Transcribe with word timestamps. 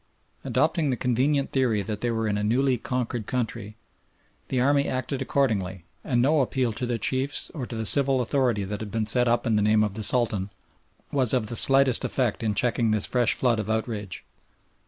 Adopting 0.43 0.89
the 0.89 0.95
convenient 0.97 1.51
theory 1.51 1.83
that 1.83 2.01
they 2.01 2.09
were 2.09 2.27
in 2.27 2.35
a 2.35 2.41
newly 2.43 2.75
conquered 2.75 3.27
country, 3.27 3.75
the 4.47 4.59
army 4.59 4.87
acted 4.87 5.21
accordingly, 5.21 5.83
and 6.03 6.23
no 6.23 6.41
appeal 6.41 6.73
to 6.73 6.87
their 6.87 6.97
chiefs 6.97 7.51
or 7.51 7.67
to 7.67 7.75
the 7.75 7.85
civil 7.85 8.19
authority 8.19 8.63
that 8.63 8.79
had 8.79 8.89
been 8.89 9.05
set 9.05 9.27
up 9.27 9.45
in 9.45 9.57
the 9.57 9.61
name 9.61 9.83
of 9.83 9.93
the 9.93 10.01
Sultan, 10.01 10.49
was 11.11 11.35
of 11.35 11.45
the 11.45 11.55
slightest 11.55 12.03
effect 12.03 12.41
in 12.41 12.55
checking 12.55 12.89
this 12.89 13.05
fresh 13.05 13.35
flood 13.35 13.59
of 13.59 13.69
outrage. 13.69 14.23